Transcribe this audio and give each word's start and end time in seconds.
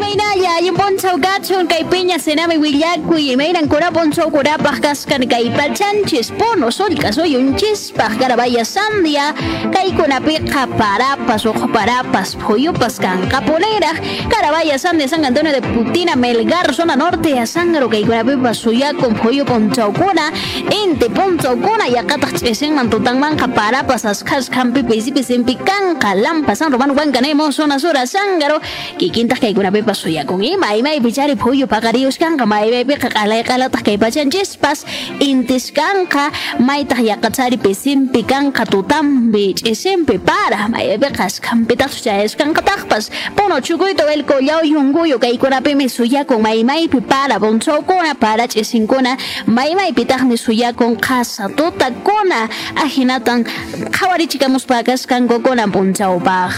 Imaynaya, 0.00 0.64
yung 0.64 0.80
ponsaw 0.80 1.20
gatson 1.20 1.68
kay 1.68 1.84
Peña 1.84 2.16
senami 2.16 2.56
willakuy, 2.56 3.36
imaynan 3.36 3.68
kura 3.68 3.92
ponsaw 3.92 4.32
kura 4.32 4.56
pahkaskan 4.56 5.28
kay 5.28 5.52
Pachanchis, 5.52 6.32
pono 6.40 6.72
sol 6.72 6.96
kaso 6.96 7.28
yung 7.28 7.52
chispas 7.52 8.16
karabaya 8.16 8.64
sandia, 8.64 9.36
kay 9.68 9.92
kunapi 9.92 10.40
kaparapas 10.48 11.44
o 11.44 11.52
kaparapas, 11.52 12.32
puyo 12.40 12.72
paskan 12.72 13.28
kapolera, 13.28 13.92
karabaya 14.32 14.80
sandia 14.80 15.04
San 15.04 15.20
Antonio 15.20 15.52
de 15.52 15.60
Putina, 15.60 16.16
Melgar, 16.16 16.72
zona 16.72 16.96
norte, 16.96 17.36
a 17.36 17.44
sangro 17.44 17.92
kay 17.92 18.00
kunapi 18.00 18.40
pasuya 18.40 18.96
con 18.96 19.12
puyo 19.12 19.44
ponsaw 19.44 19.92
kuna, 19.92 20.32
ente 20.72 21.12
ponsaw 21.12 21.60
kuna, 21.60 21.92
yakatak 21.92 22.40
chesen 22.40 22.72
mantutang 22.72 23.20
man 23.20 23.36
kaparapas, 23.36 24.08
askas 24.08 24.48
kampi 24.48 24.80
pisi 24.80 25.12
pisimpi 25.12 25.60
kan 25.60 26.00
kalampa, 26.00 26.56
san 26.56 26.72
romano 26.72 26.96
wan 26.96 27.12
ganemo, 27.12 27.52
zona 27.52 27.76
sangaro, 27.76 28.64
kikintas 28.96 29.36
kay 29.36 29.52
kunapi 29.52 29.84
pasuya 29.84 29.88
con 29.89 29.89
pasuyakun 29.90 30.44
ima 30.52 30.70
imaypi 30.78 31.10
chari 31.18 31.34
phuyu 31.42 31.66
paqariyuskanqa 31.66 32.44
maymaypiqa 32.52 33.08
qalayqalataq 33.16 33.82
kaypachanchispas 33.88 34.78
intiskanqa 35.28 36.24
maytaq 36.68 37.00
yaqachari 37.10 37.58
pisimpi 37.64 38.22
kanqa 38.32 38.64
tutampi 38.72 39.44
ch'isimpi 39.58 40.16
para 40.30 40.60
maymaypiqa 40.74 41.26
askanpitataq 41.30 41.98
chayaskanqataqpas 42.04 43.04
bueno 43.36 43.58
chukuyta 43.66 44.06
wellkullau 44.10 44.62
yunguyu 44.74 45.18
kaykunapimi 45.24 45.88
suyakun 45.98 46.40
maymaypi 46.46 47.00
para 47.12 47.36
punchawkuna 47.42 48.14
para 48.14 48.46
ch'isinkuna 48.52 49.16
maymaypitaqmi 49.58 50.36
suyakun 50.46 50.94
qasa 51.06 51.50
tutakuna 51.58 52.40
ahinatan 52.84 53.42
qhawariychikamuspa 53.96 54.86
kasqankukuna 54.88 55.66
punchawpaq 55.74 56.52